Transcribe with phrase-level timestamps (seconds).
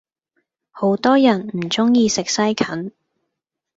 [0.71, 2.91] 好多人唔鍾意食西芹